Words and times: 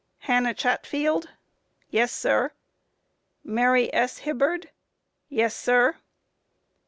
Q. 0.23 0.33
Hannah 0.33 0.55
Chatfield? 0.55 1.25
A. 1.25 1.29
Yes, 1.91 2.11
sir. 2.11 2.49
Q. 2.49 2.55
Mary 3.51 3.93
S. 3.93 4.17
Hibbard? 4.17 4.65
A. 4.65 4.69
Yes, 5.29 5.55
sir. 5.55 5.97